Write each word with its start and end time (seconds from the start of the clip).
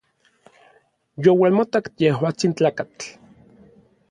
Youalmotak 1.25 1.85
yejuatsin 2.03 2.57
tlakatl. 2.57 3.05